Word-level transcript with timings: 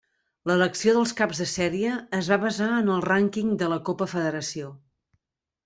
L'elecció 0.51 0.95
dels 0.95 1.13
caps 1.19 1.41
de 1.41 1.47
sèrie 1.51 1.91
es 2.21 2.31
va 2.33 2.39
basar 2.45 2.71
en 2.79 2.91
el 2.95 3.05
rànquing 3.07 3.55
de 3.63 3.71
la 3.77 3.81
Copa 3.91 4.11
Federació. 4.17 4.75